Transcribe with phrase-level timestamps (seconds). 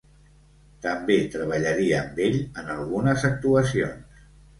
[0.85, 4.25] També treballaria amb ell en algunes actuacions.